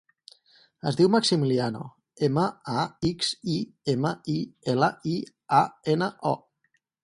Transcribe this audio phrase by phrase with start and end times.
[0.91, 1.81] Es diu Maximiliano:
[2.29, 2.47] ema,
[2.83, 3.61] a, ics, i,
[3.95, 4.41] ema, i,
[4.77, 5.17] ela, i,
[5.63, 6.37] a, ena, o.